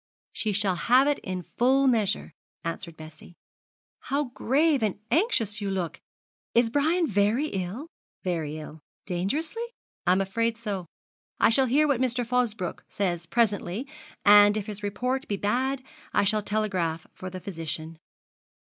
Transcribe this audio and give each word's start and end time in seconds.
'She 0.33 0.51
shall 0.51 0.75
have 0.77 1.07
it 1.07 1.19
in 1.19 1.43
full 1.43 1.85
measure,' 1.85 2.33
answered 2.63 2.97
Bessie. 2.97 3.35
'How 3.99 4.23
grave 4.29 4.81
and 4.81 4.97
anxious 5.11 5.61
you 5.61 5.69
look! 5.69 6.01
Is 6.55 6.71
Brian 6.71 7.05
very 7.05 7.49
ill?' 7.49 7.85
'Very 8.23 8.57
ill.' 8.57 8.79
'Dangerously?' 9.05 9.61
'I 10.07 10.11
am 10.13 10.21
afraid 10.21 10.57
so. 10.57 10.87
I 11.39 11.49
shall 11.51 11.67
hear 11.67 11.85
what 11.87 12.01
Mr. 12.01 12.25
Fosbroke 12.25 12.83
says 12.89 13.27
presently, 13.27 13.87
and 14.25 14.57
if 14.57 14.65
his 14.65 14.81
report 14.81 15.27
be 15.27 15.37
bad, 15.37 15.83
I 16.13 16.23
shall 16.23 16.41
telegraph 16.41 17.05
for 17.13 17.29
the 17.29 17.39
physician.' 17.39 17.99